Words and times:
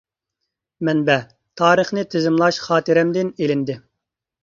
مەنبە: 0.89 1.17
تارىخنى 1.63 2.07
تىزىملاش 2.17 2.61
خاتىرەمدىن 2.67 3.35
ئېلىندى. 3.39 3.83